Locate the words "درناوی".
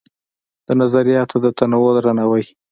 1.95-2.43